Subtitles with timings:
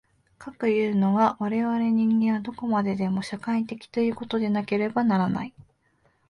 [0.39, 5.53] かくいうのは、我々人間はどこまでも社会的ということでなければならない。